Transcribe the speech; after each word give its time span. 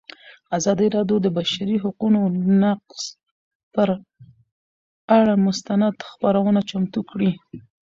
ازادي 0.57 0.87
راډیو 0.95 1.17
د 1.21 1.23
د 1.25 1.27
بشري 1.37 1.75
حقونو 1.83 2.21
نقض 2.61 3.01
پر 3.73 3.89
اړه 5.19 5.33
مستند 5.45 5.95
خپرونه 6.09 6.59
چمتو 6.69 7.01
کړې. 7.11 7.31